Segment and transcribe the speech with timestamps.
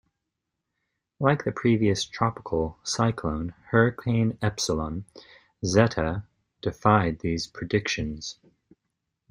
[1.19, 5.05] Like the previous tropical cyclone, Hurricane Epsilon,
[5.63, 6.23] Zeta
[6.63, 8.39] defied these predictions.